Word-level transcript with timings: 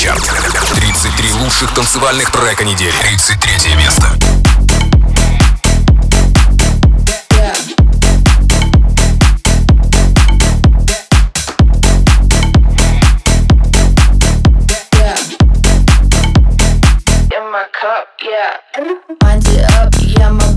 Чарт. 0.00 0.22
33 0.76 1.32
лучших 1.42 1.74
танцевальных 1.74 2.30
трека 2.30 2.64
недели. 2.64 2.94
33 3.02 3.74
место. 3.74 4.06
Mind 19.22 19.46
it 19.48 19.64
up, 19.74 19.92
yeah, 20.00 20.30
my 20.30 20.49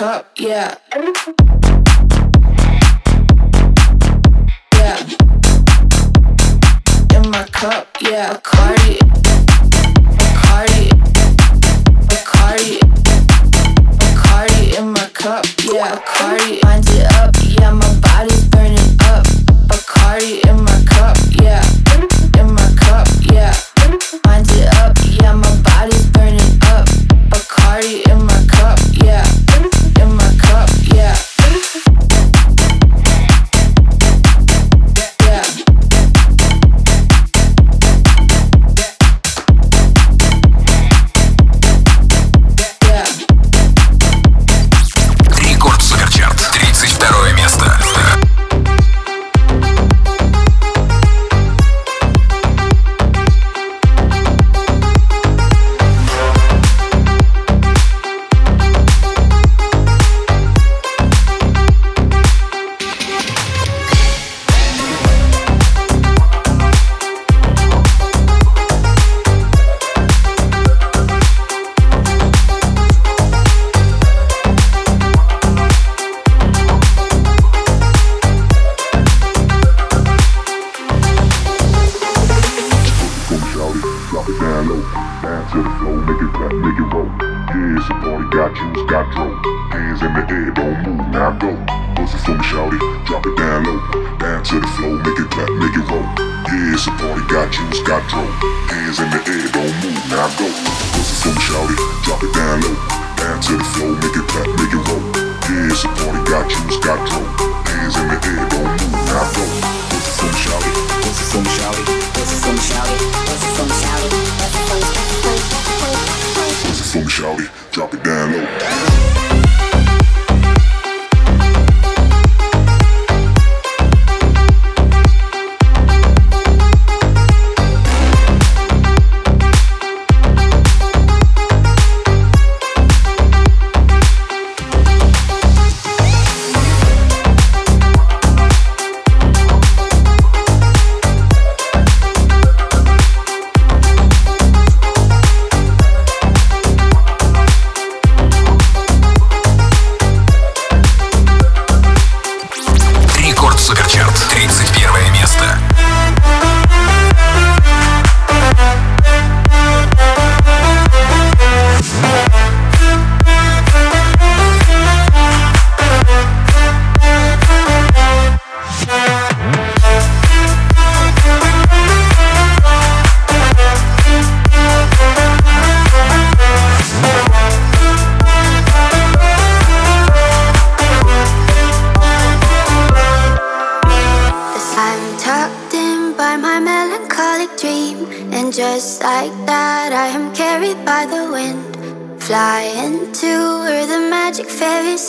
cup, 0.00 0.30
yeah. 0.38 0.74
Yeah. 4.72 4.98
In 7.14 7.30
my 7.30 7.44
cup, 7.52 7.86
yeah. 8.00 8.32
A 8.32 8.38
card. 8.40 8.79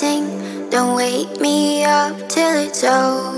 sing. 0.02 0.26
Don't 0.72 0.96
wake 0.96 1.40
me 1.40 1.84
up 1.84 2.18
till 2.28 2.58
it's 2.66 2.84
over. 2.84 3.31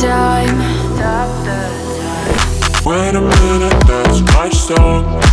Time. 0.00 0.58
Wait 2.86 3.14
a 3.14 3.20
minute, 3.20 3.86
that's 3.86 4.20
my 4.32 4.48
song. 4.48 5.27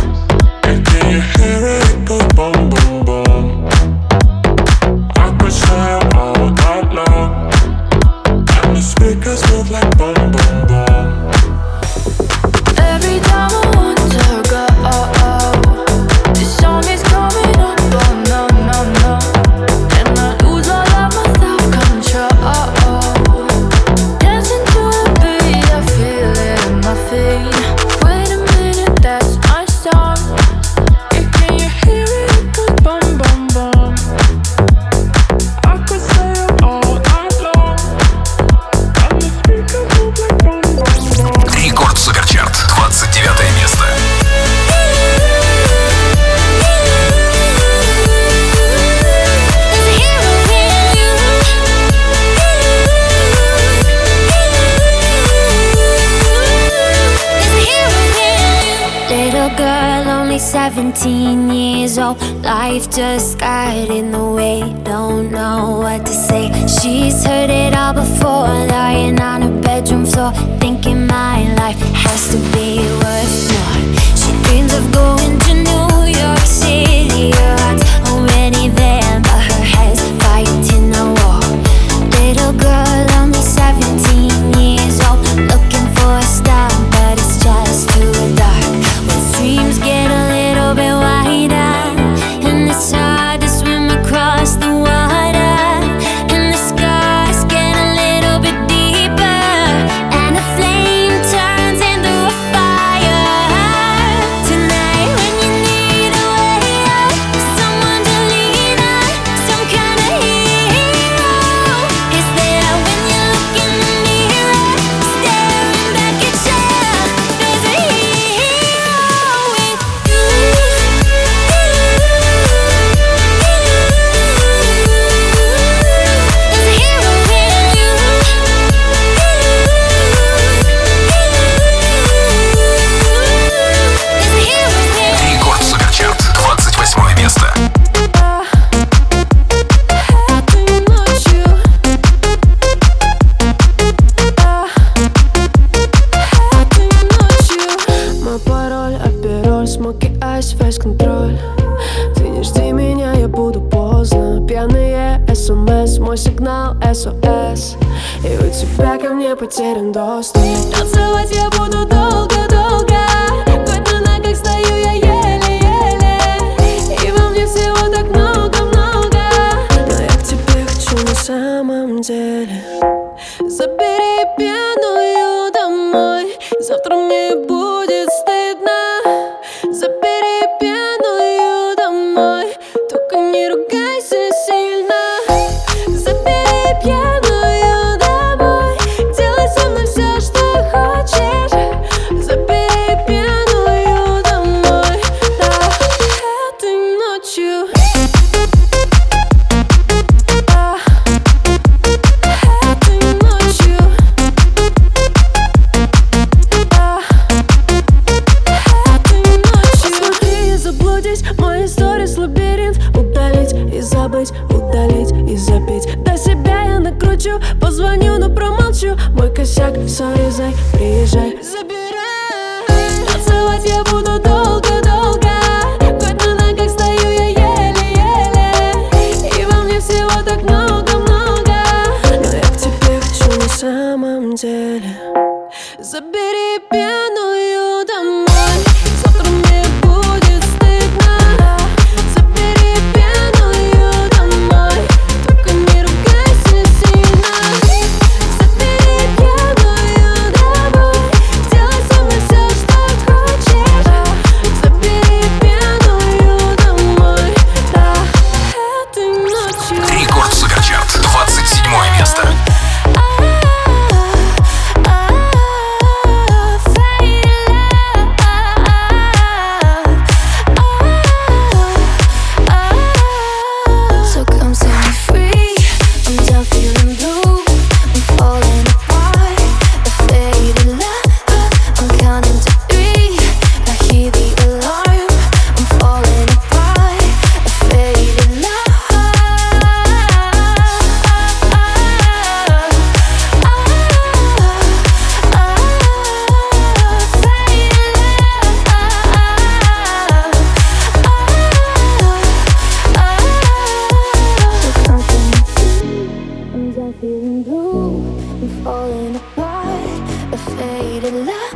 feeling 307.06 307.42
blue. 307.44 308.18
I'm 308.42 308.64
falling 308.64 309.14
apart, 309.14 310.34
a 310.34 310.38
faded 310.56 311.14
love. 311.14 311.54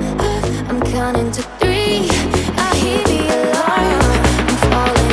I'm 0.69 0.81
counting 0.93 1.31
to 1.33 1.43
three. 1.59 2.07
I 2.67 2.71
hear 2.83 3.03
the 3.13 3.23
alarm. 3.37 4.13
I'm 4.49 4.57
falling. 4.71 5.10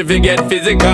If 0.00 0.10
you 0.10 0.18
get 0.18 0.48
physical 0.48 0.89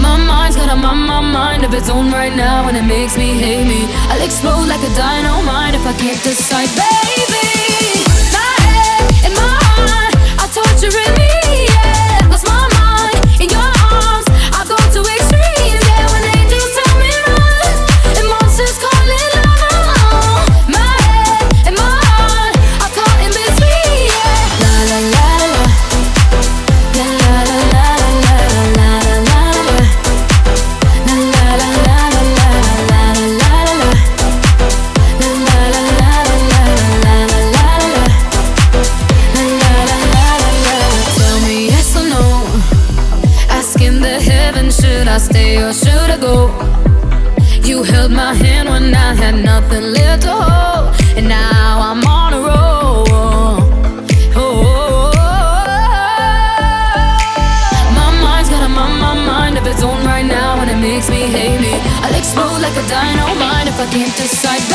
My 0.00 0.16
mind's 0.16 0.56
got 0.56 0.68
a 0.70 0.76
my 0.76 1.20
mind 1.20 1.64
of 1.64 1.72
its 1.74 1.88
own 1.88 2.10
right 2.10 2.34
now, 2.34 2.68
and 2.68 2.76
it 2.76 2.84
makes 2.84 3.16
me 3.16 3.32
hate 3.32 3.66
me. 3.66 3.86
I'll 4.10 4.22
explode 4.22 4.66
like 4.68 4.82
a 4.82 4.94
dynamite 4.94 5.74
if 5.74 5.86
I 5.86 5.94
can't 5.94 6.22
decide, 6.22 6.68
baby. 6.76 7.57
but 62.78 62.92
I 62.92 63.16
don't 63.16 63.38
mind 63.38 63.68
if 63.68 63.74
I 63.80 63.86
can't 63.90 64.14
decide 64.14 64.67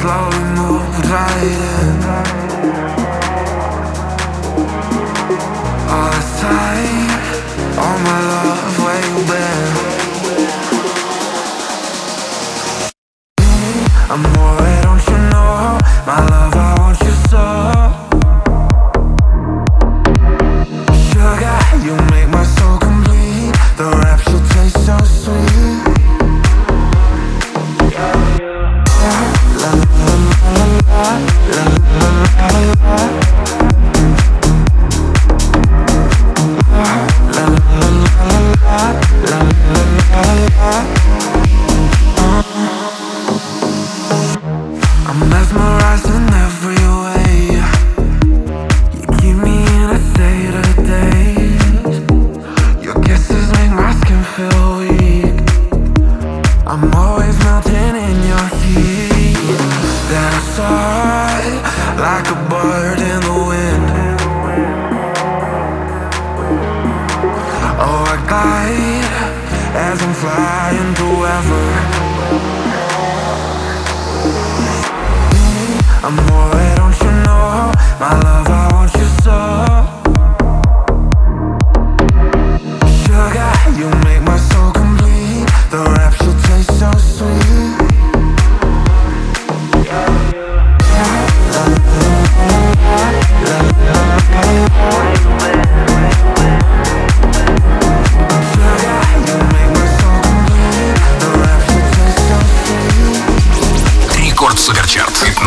so 0.00 0.30
sweet 0.30 0.43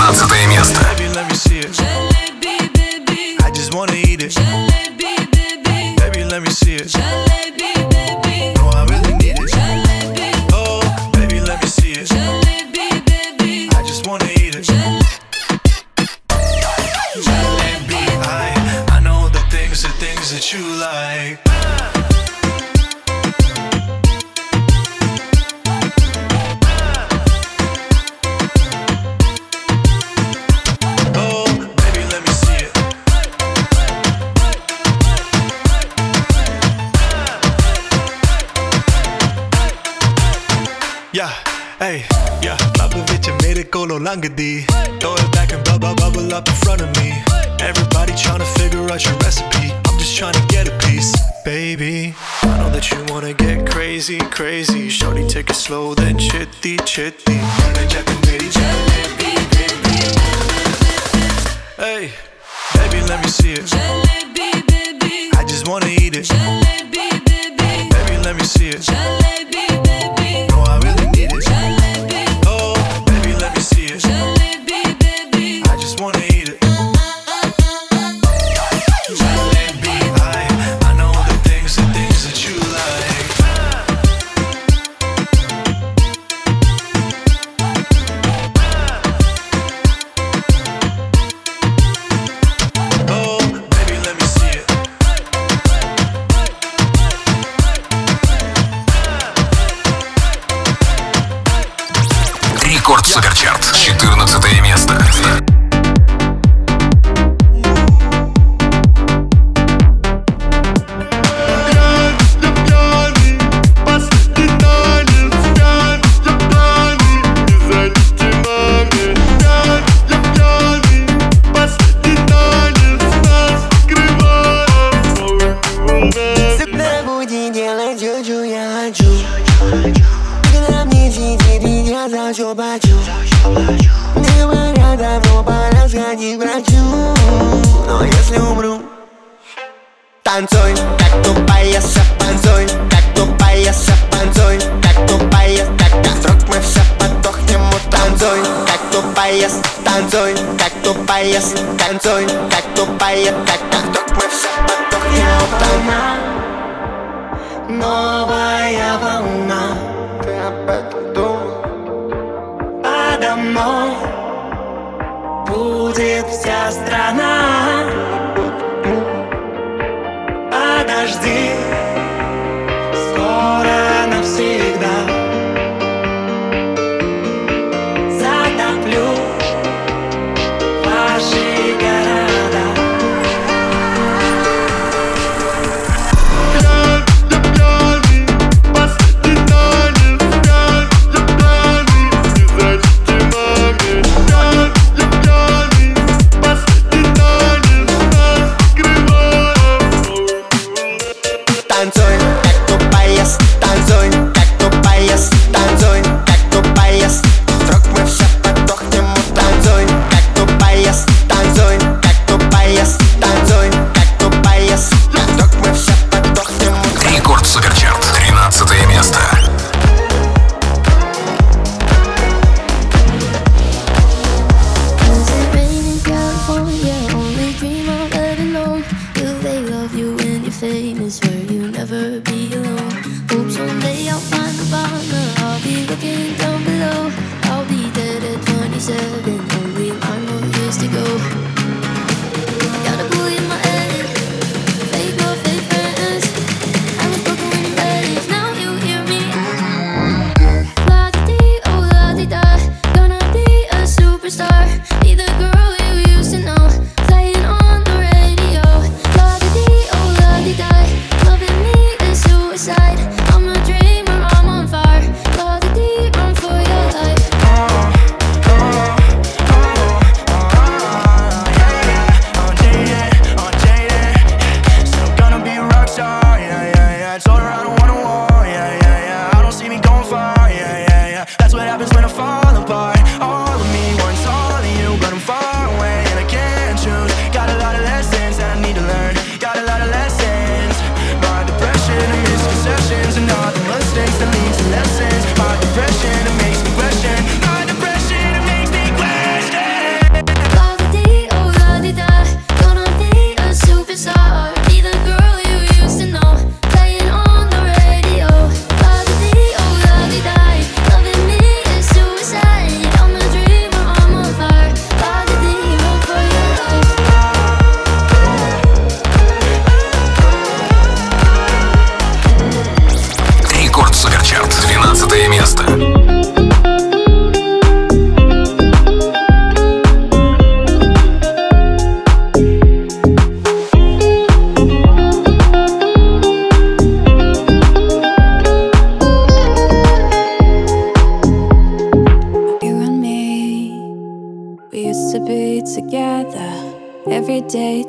16 0.07 0.47
место. 0.47 0.96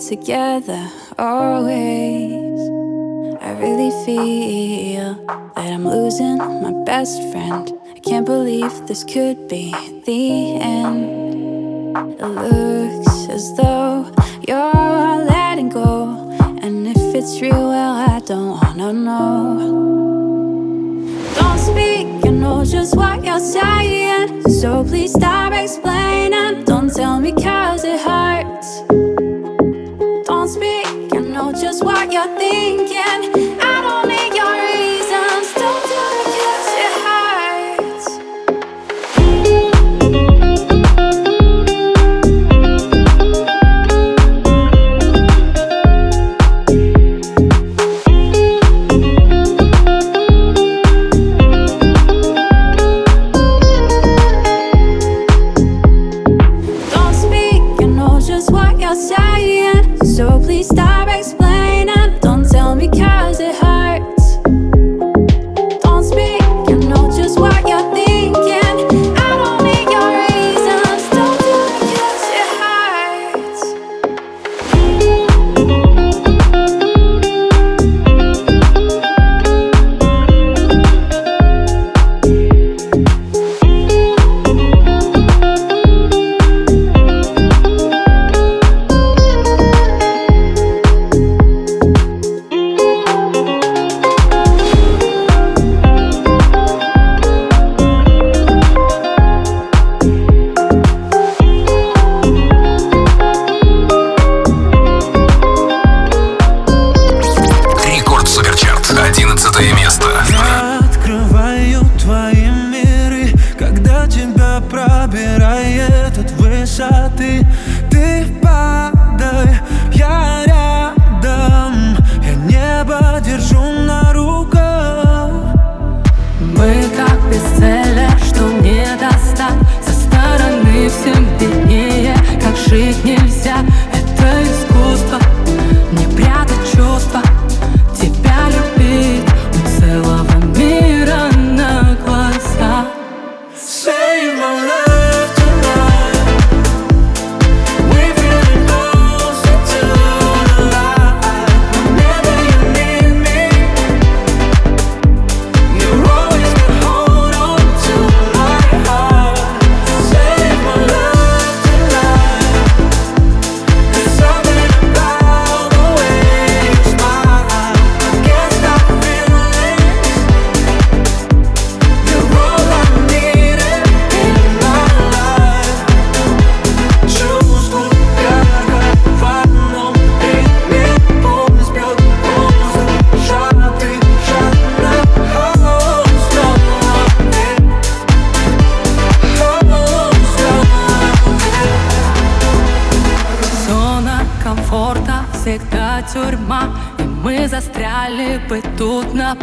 Together, 0.09 0.91
always. 1.19 2.61
I 3.43 3.53
really 3.61 3.91
feel 4.07 5.15
that 5.55 5.71
I'm 5.71 5.87
losing 5.87 6.39
my 6.39 6.73
best 6.87 7.21
friend. 7.31 7.71
I 7.95 7.99
can't 7.99 8.25
believe 8.25 8.87
this 8.87 9.05
could 9.05 9.49
be 9.49 9.71
the 10.07 10.61
end. 10.63 11.95
It 12.19 12.25
looks 12.25 13.29
as 13.29 13.55
though 13.59 14.11
you're 14.49 15.25
letting 15.27 15.69
go, 15.69 16.31
and 16.63 16.89
if 16.89 17.15
it's 17.15 17.43
real, 17.43 17.69
well, 17.69 17.95
I 18.09 18.21
don't 18.21 18.59
wanna 18.63 18.93
know 18.95 19.59
Don't 21.35 21.59
speak, 21.59 22.25
you 22.25 22.33
know 22.33 22.65
just 22.65 22.97
what 22.97 23.23
you're 23.23 23.41
saying. 23.41 24.49
So 24.49 24.83
please 24.85 25.13
stop 25.13 25.53
explaining. 25.53 26.65
Don't 26.65 26.91
tell 26.95 27.21
me 27.21 27.33
cause 27.33 27.85
it 27.85 28.01
hurts. 28.01 29.28
Speak, 30.49 31.13
you 31.13 31.21
know 31.21 31.53
just 31.53 31.85
what 31.85 32.11
you're 32.11 32.39
thinking. 32.39 33.48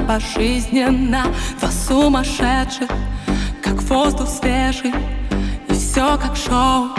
Пожизненно. 0.08 1.24
Два 1.60 1.70
сумасшедших, 1.72 2.90
как 3.64 3.82
воздух 3.84 4.28
свежий 4.28 4.94
И 5.68 5.74
все 5.74 6.18
как 6.18 6.36
шоу, 6.36 6.90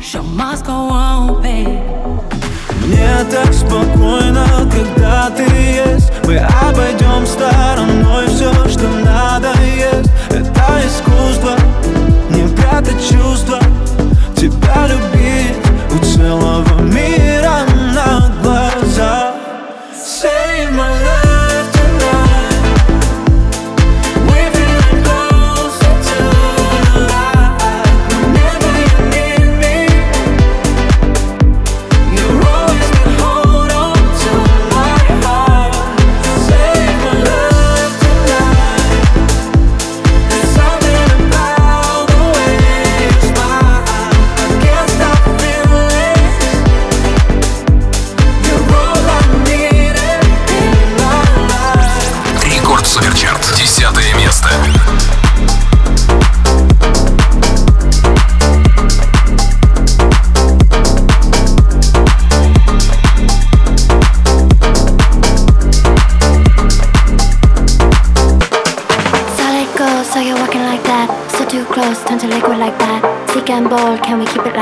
show 0.00 0.22
must 0.36 0.64
go 0.64 0.90
on, 0.90 1.42
babe. 1.42 2.22
Мне 2.84 3.24
так 3.30 3.52
спокойно, 3.52 4.46
когда 4.70 5.30
ты 5.30 5.42
есть. 5.42 6.12
Мы 6.24 6.38
обойдем 6.38 7.26
стороной 7.26 8.26
все, 8.28 8.52
что 8.68 8.88
надо 9.04 9.52
есть. 9.64 10.10
Это 10.30 10.80
искусство, 10.86 11.56
не 12.30 12.48
прятать 12.54 13.00
чувства. 13.08 13.58
Тебя 14.36 14.86
любить 14.86 15.56
у 15.92 16.04
целого 16.04 16.80
мира 16.82 17.64
на 17.94 17.94
глазах 17.94 18.35
My 20.72 20.90
life 20.90 21.25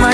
my 0.00 0.13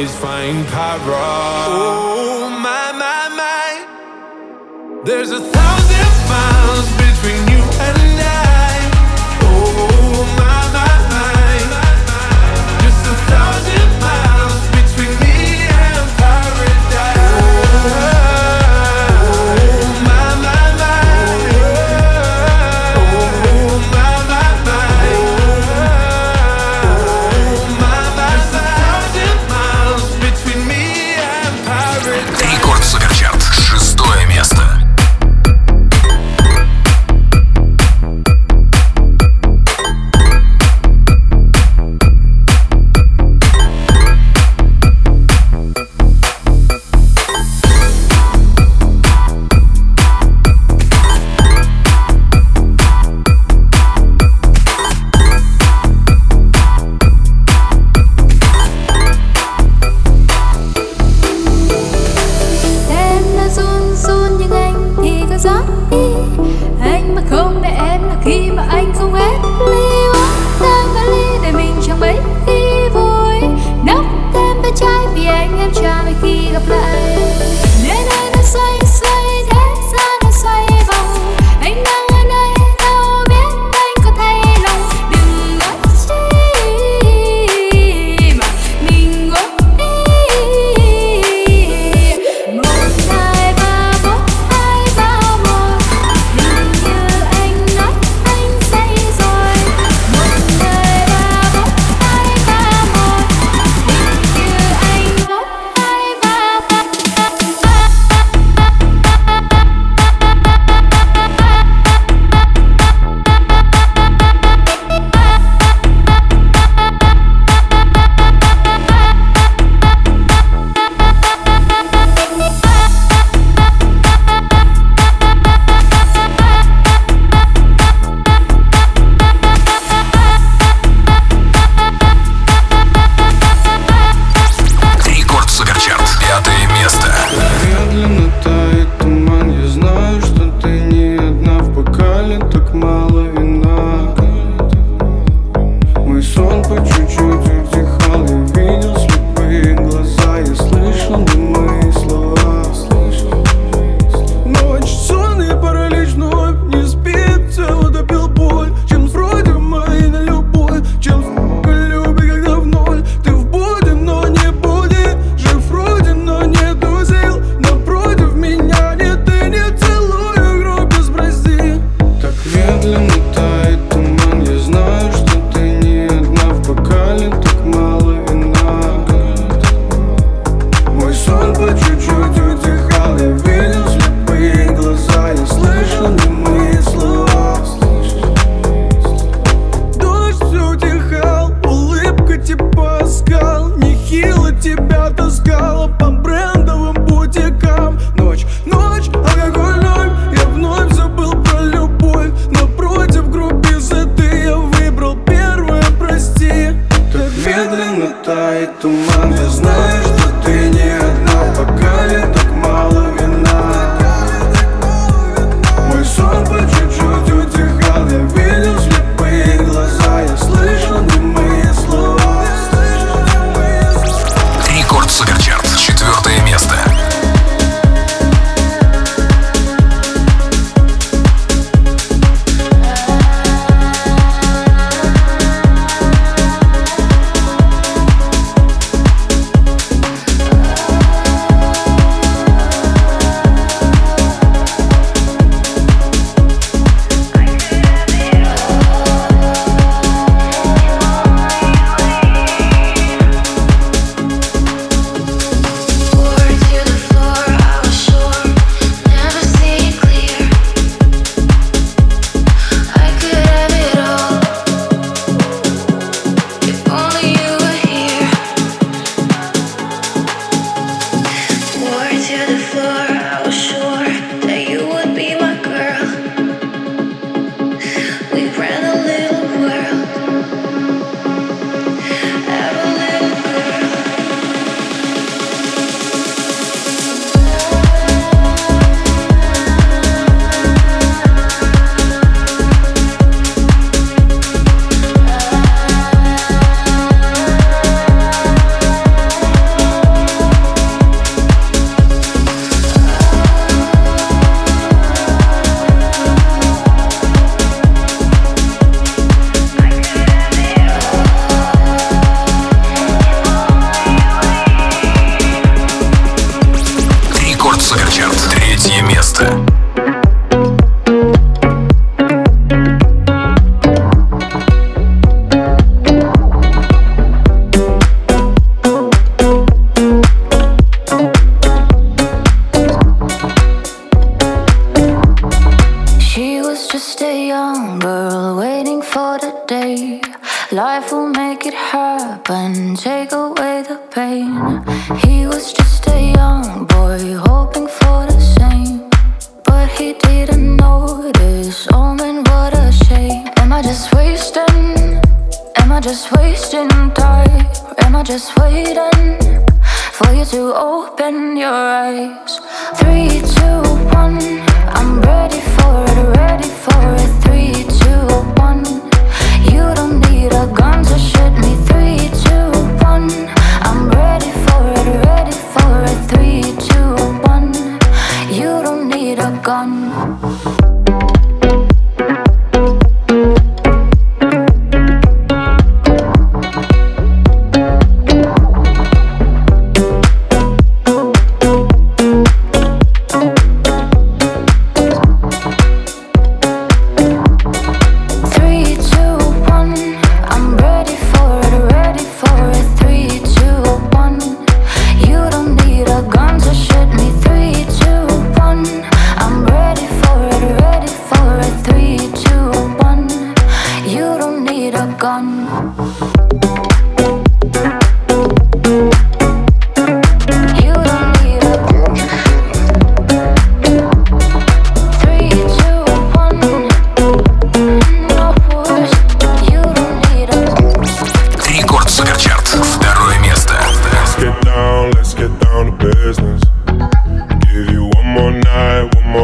eyes, 0.00 0.16
find 0.16 0.66
paradise. 0.68 2.09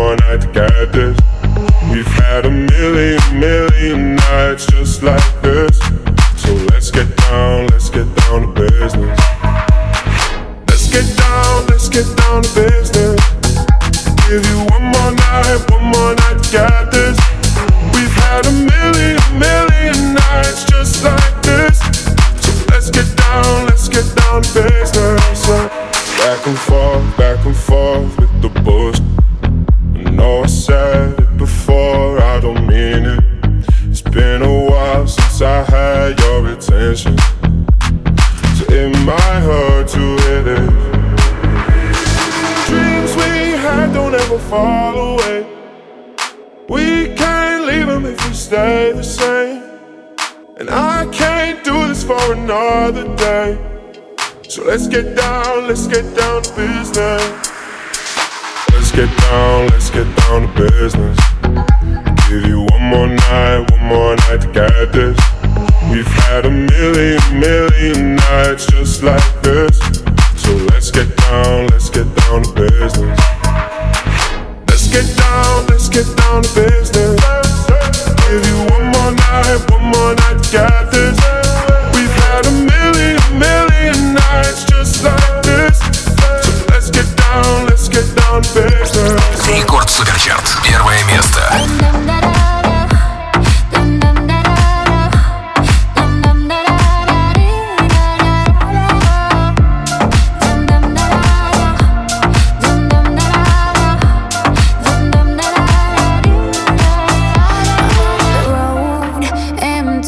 one 0.06 0.16
night 0.18 0.40
to 0.40 0.46
get 0.52 0.92
this. 0.92 1.18
We've 1.90 2.06
had 2.22 2.46
a 2.46 2.50
million, 2.50 3.18
million 3.40 4.14
nights 4.14 4.66
just 4.66 5.02
like 5.02 5.35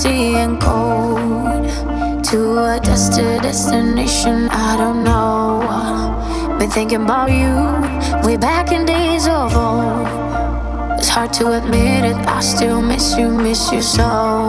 empty 0.09 0.37
and 0.37 0.61
cold 0.61 2.25
to 2.25 2.59
a 2.59 2.81
destined 2.83 3.43
destination 3.43 4.49
I 4.51 4.77
don't 4.77 5.05
know. 5.05 6.57
Been 6.59 6.71
thinking 6.71 7.03
about 7.03 7.31
you 7.31 8.27
way 8.27 8.37
back 8.37 8.73
in 8.73 8.85
days 8.85 9.27
of 9.27 9.55
old. 9.57 10.99
It's 10.99 11.09
hard 11.09 11.33
to 11.35 11.53
admit 11.53 12.05
it, 12.05 12.17
I 12.27 12.41
still 12.41 12.83
miss 12.83 13.17
you, 13.17 13.31
miss 13.31 13.71
you 13.71 13.83
so. 13.83 14.49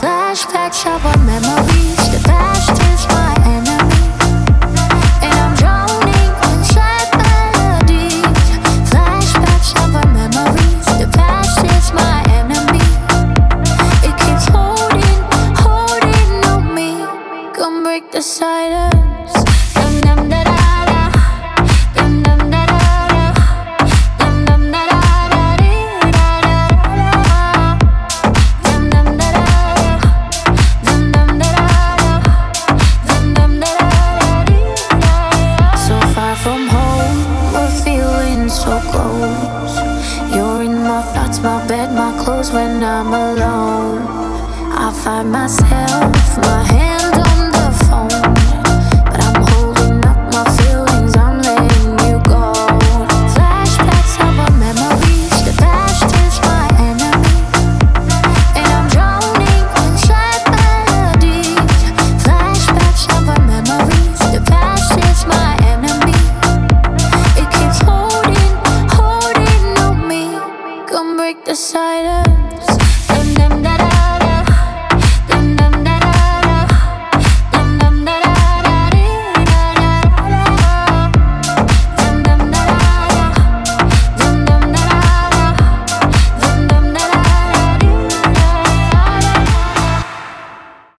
Flashbacks 0.00 0.84
of 0.86 1.04
our 1.06 1.18
memories. 1.24 1.85